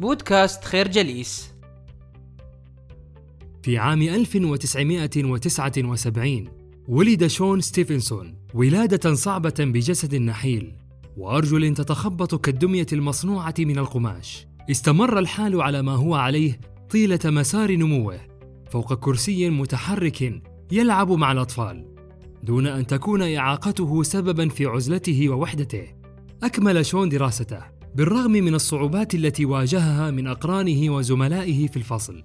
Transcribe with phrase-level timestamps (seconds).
[0.00, 1.54] بودكاست خير جليس.
[3.62, 6.48] في عام 1979
[6.88, 10.74] ولد شون ستيفنسون ولادة صعبة بجسد نحيل
[11.16, 14.46] وأرجل تتخبط كالدمية المصنوعة من القماش.
[14.70, 16.60] استمر الحال على ما هو عليه
[16.90, 18.20] طيلة مسار نموه
[18.70, 20.42] فوق كرسي متحرك
[20.72, 21.86] يلعب مع الأطفال
[22.42, 25.86] دون أن تكون إعاقته سببا في عزلته ووحدته.
[26.42, 27.79] أكمل شون دراسته.
[27.94, 32.24] بالرغم من الصعوبات التي واجهها من أقرانه وزملائه في الفصل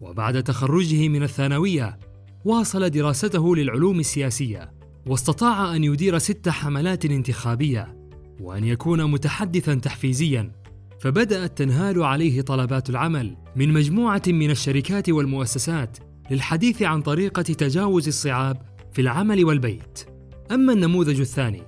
[0.00, 1.98] وبعد تخرجه من الثانوية
[2.44, 4.72] واصل دراسته للعلوم السياسية
[5.06, 7.96] واستطاع أن يدير ست حملات انتخابية
[8.40, 10.52] وأن يكون متحدثا تحفيزيا
[11.00, 15.98] فبدأت تنهال عليه طلبات العمل من مجموعة من الشركات والمؤسسات
[16.30, 20.04] للحديث عن طريقة تجاوز الصعاب في العمل والبيت.
[20.50, 21.62] أما النموذج الثاني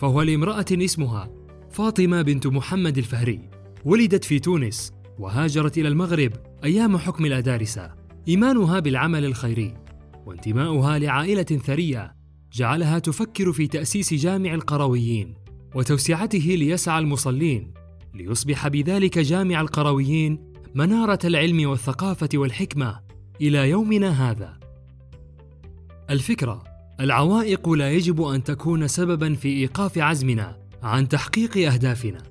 [0.00, 1.33] فهو لامرأة اسمها
[1.74, 3.40] فاطمة بنت محمد الفهري،
[3.84, 6.32] ولدت في تونس وهاجرت إلى المغرب
[6.64, 7.94] أيام حكم الأدارسة.
[8.28, 9.74] إيمانها بالعمل الخيري
[10.26, 12.16] وانتماؤها لعائلة ثرية
[12.52, 15.34] جعلها تفكر في تأسيس جامع القرويين
[15.74, 17.74] وتوسعته ليسعى المصلين
[18.14, 23.00] ليصبح بذلك جامع القرويين منارة العلم والثقافة والحكمة
[23.40, 24.58] إلى يومنا هذا.
[26.10, 26.64] الفكرة:
[27.00, 32.22] العوائق لا يجب أن تكون سببًا في إيقاف عزمنا عن تحقيق أهدافنا.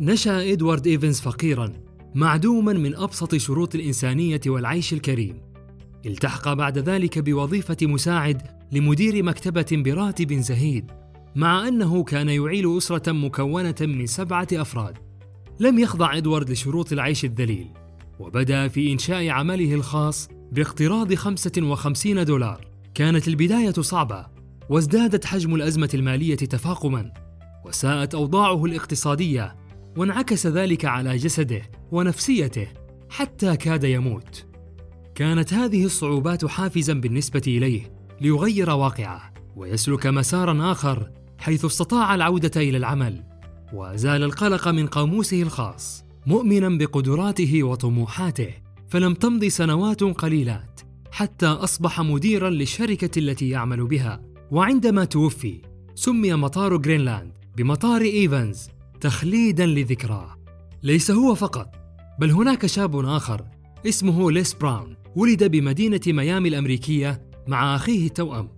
[0.00, 1.72] نشأ إدوارد إيفنز فقيرًا،
[2.14, 5.40] معدومًا من أبسط شروط الإنسانية والعيش الكريم.
[6.06, 10.90] التحق بعد ذلك بوظيفة مساعد لمدير مكتبة براتب زهيد،
[11.36, 14.98] مع أنه كان يعيل أسرة مكونة من سبعة أفراد.
[15.60, 17.68] لم يخضع إدوارد لشروط العيش الذليل،
[18.18, 22.68] وبدأ في إنشاء عمله الخاص باقتراض 55 دولار.
[22.94, 24.35] كانت البداية صعبة،
[24.68, 27.12] وازدادت حجم الأزمة المالية تفاقمًا،
[27.64, 29.56] وساءت أوضاعه الاقتصادية،
[29.96, 32.66] وانعكس ذلك على جسده ونفسيته
[33.10, 34.46] حتى كاد يموت.
[35.14, 42.76] كانت هذه الصعوبات حافزا بالنسبة إليه ليغير واقعه ويسلك مسارا آخر حيث استطاع العودة إلى
[42.76, 43.22] العمل
[43.72, 48.54] وأزال القلق من قاموسه الخاص مؤمنا بقدراته وطموحاته
[48.88, 54.20] فلم تمض سنوات قليلات حتى أصبح مديرا للشركة التي يعمل بها
[54.50, 55.62] وعندما توفي
[55.94, 58.68] سمي مطار جرينلاند بمطار إيفانز
[59.00, 60.36] تخليدا لذكراه.
[60.82, 61.74] ليس هو فقط
[62.20, 63.44] بل هناك شاب آخر
[63.86, 68.48] اسمه ليس براون ولد بمدينة ميامي الأمريكية مع أخيه التوأم.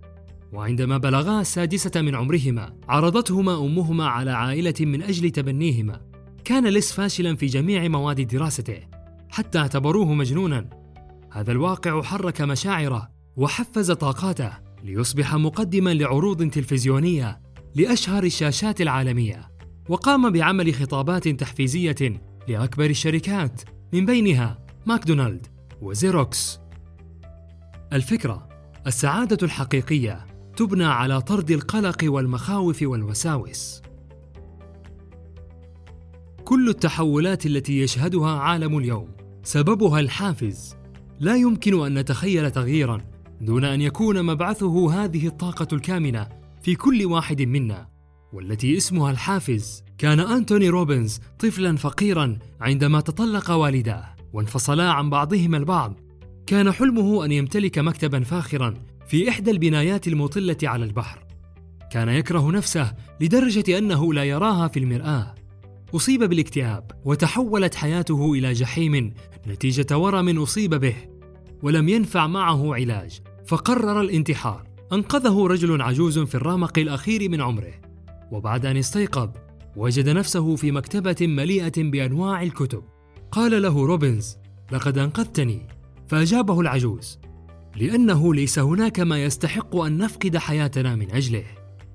[0.53, 6.01] وعندما بلغا السادسة من عمرهما عرضتهما أمهما على عائلة من أجل تبنيهما.
[6.45, 8.79] كان ليس فاشلا في جميع مواد دراسته
[9.29, 10.69] حتى اعتبروه مجنونا.
[11.31, 14.68] هذا الواقع حرك مشاعره وحفز طاقاته.
[14.83, 17.41] ليصبح مقدما لعروض تلفزيونية
[17.75, 19.51] لأشهر الشاشات العالمية
[19.89, 23.61] وقام بعمل خطابات تحفيزية لأكبر الشركات
[23.93, 25.47] من بينها ماكدونالد
[25.81, 26.59] وزيروكس.
[27.93, 28.49] الفكرة
[28.87, 30.25] السعادة الحقيقية
[30.57, 33.81] تبنى على طرد القلق والمخاوف والوساوس.
[36.45, 39.09] كل التحولات التي يشهدها عالم اليوم
[39.43, 40.75] سببها الحافز.
[41.19, 43.01] لا يمكن أن نتخيل تغييرا
[43.41, 46.29] دون أن يكون مبعثه هذه الطاقة الكامنة
[46.61, 47.87] في كل واحد منا
[48.33, 49.83] والتي اسمها الحافز.
[49.97, 55.99] كان أنتوني روبنز طفلا فقيرا عندما تطلق والداه وانفصلا عن بعضهما البعض.
[56.47, 58.73] كان حلمه أن يمتلك مكتبا فاخرا
[59.07, 61.25] في إحدى البنايات المطلة على البحر.
[61.91, 65.35] كان يكره نفسه لدرجة أنه لا يراها في المرآة.
[65.95, 69.13] أصيب بالاكتئاب وتحولت حياته إلى جحيم
[69.47, 70.95] نتيجة ورم أصيب به
[71.63, 73.19] ولم ينفع معه علاج.
[73.49, 74.63] فقرر الانتحار.
[74.93, 77.73] أنقذه رجل عجوز في الرامق الأخير من عمره.
[78.31, 79.29] وبعد أن استيقظ
[79.75, 82.83] وجد نفسه في مكتبة مليئة بأنواع الكتب.
[83.31, 84.37] قال له روبنز
[84.71, 85.67] لقد أنقذتني.
[86.07, 87.19] فأجابه العجوز
[87.75, 91.45] لأنه ليس هناك ما يستحق أن نفقد حياتنا من أجله.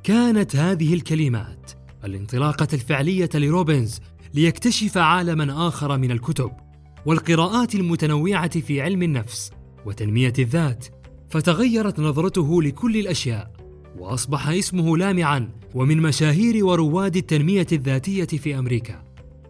[0.03, 1.70] كانت هذه الكلمات
[2.04, 4.00] الانطلاقة الفعلية لروبنز
[4.34, 6.50] ليكتشف عالما آخر من الكتب
[7.06, 9.50] والقراءات المتنوعة في علم النفس
[9.87, 10.87] وتنمية الذات
[11.34, 13.50] فتغيرت نظرته لكل الأشياء
[13.98, 19.02] وأصبح اسمه لامعا ومن مشاهير ورواد التنمية الذاتية في أمريكا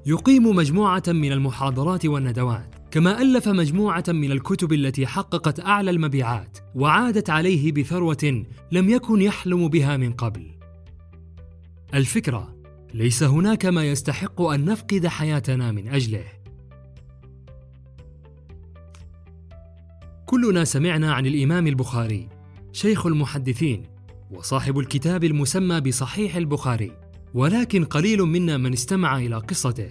[0.06, 7.30] يقيم مجموعة من المحاضرات والندوات كما ألف مجموعة من الكتب التي حققت أعلى المبيعات وعادت
[7.30, 10.50] عليه بثروة لم يكن يحلم بها من قبل.
[11.94, 12.56] الفكرة:
[12.94, 16.24] ليس هناك ما يستحق أن نفقد حياتنا من أجله.
[20.34, 22.28] كلنا سمعنا عن الإمام البخاري،
[22.72, 23.82] شيخ المحدثين،
[24.30, 26.92] وصاحب الكتاب المسمى بصحيح البخاري،
[27.34, 29.88] ولكن قليل منا من استمع إلى قصته.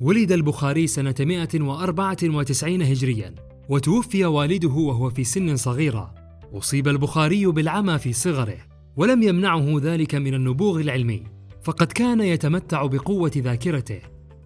[0.00, 3.34] ولد البخاري سنة 194 هجريا
[3.68, 6.14] وتوفي والده وهو في سن صغيرة.
[6.52, 8.58] أصيب البخاري بالعمى في صغره
[8.96, 11.22] ولم يمنعه ذلك من النبوغ العلمي.
[11.62, 14.00] فقد كان يتمتع بقوة ذاكرته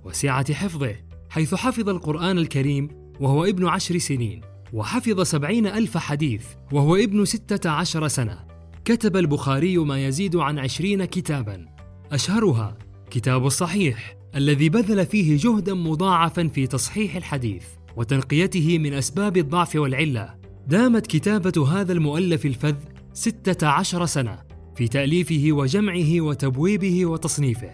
[0.04, 0.96] وسعة حفظه
[1.30, 2.88] حيث حفظ القرآن الكريم
[3.20, 4.49] وهو ابن عشر سنين.
[4.72, 8.38] وحفظ سبعين ألف حديث وهو ابن ستة عشر سنة.
[8.84, 11.66] كتب البخاري ما يزيد عن عشرين كتابا.
[12.12, 12.78] أشهرها
[13.10, 17.64] كتاب الصحيح الذي بذل فيه جهدا مضاعفا في تصحيح الحديث
[17.96, 20.34] وتنقيته من أسباب الضعف والعلة.
[20.66, 22.76] دامت كتابة هذا المؤلف الفذ
[23.12, 24.38] ستة عشر سنة
[24.76, 27.70] في تأليفه وجمعه وتبويبه وتصنيفه.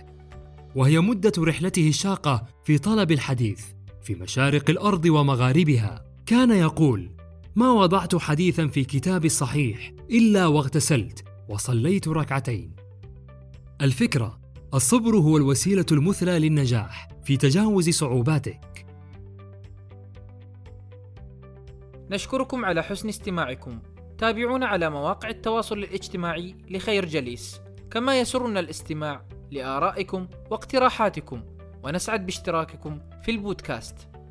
[0.74, 3.60] وهي مدة رحلته الشاقة في طلب الحديث
[4.02, 6.05] في مشارق الأرض ومغاربها.
[6.26, 7.10] كان يقول
[7.56, 12.76] ما وضعت حديثا في كتاب الصحيح إلا واغتسلت وصليت ركعتين.
[13.82, 14.40] الفكرة
[14.74, 18.86] الصبر هو الوسيلة المثلى للنجاح في تجاوز صعوباتك.
[22.10, 23.78] نشكركم على حسن استماعكم.
[24.18, 27.60] تابعونا على مواقع التواصل الاجتماعي لخير جليس.
[27.90, 31.42] كما يسرنا الاستماع لآرائكم واقتراحاتكم.
[31.84, 34.15] ونسعد باشتراككم في البودكاست.